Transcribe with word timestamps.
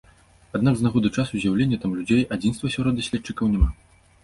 Аднак 0.59 0.73
з 0.79 0.85
нагоды 0.85 1.11
часу 1.17 1.33
з'яўлення 1.43 1.79
там 1.85 1.95
людзей 1.99 2.25
адзінства 2.39 2.73
сярод 2.79 3.01
даследчыкаў 3.03 3.55
няма. 3.55 3.73